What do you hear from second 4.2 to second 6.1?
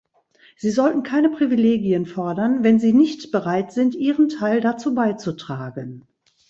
Teil dazu beizutragen.